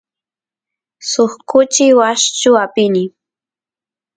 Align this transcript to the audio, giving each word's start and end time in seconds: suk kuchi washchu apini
suk 1.09 1.31
kuchi 1.49 1.87
washchu 1.99 2.51
apini 2.63 3.03